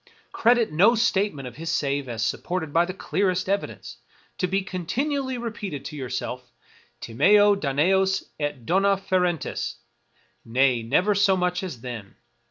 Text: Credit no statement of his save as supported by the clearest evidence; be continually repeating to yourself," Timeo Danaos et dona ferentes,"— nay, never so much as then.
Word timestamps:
Credit 0.31 0.71
no 0.71 0.95
statement 0.95 1.47
of 1.47 1.57
his 1.57 1.69
save 1.71 2.09
as 2.09 2.25
supported 2.25 2.73
by 2.73 2.85
the 2.85 2.93
clearest 2.95 3.47
evidence; 3.47 3.97
be 4.39 4.63
continually 4.63 5.37
repeating 5.37 5.83
to 5.83 5.95
yourself," 5.95 6.51
Timeo 7.01 7.55
Danaos 7.55 8.23
et 8.39 8.65
dona 8.65 8.97
ferentes,"— 8.97 9.75
nay, 10.43 10.81
never 10.81 11.13
so 11.13 11.37
much 11.37 11.61
as 11.61 11.81
then. 11.81 12.15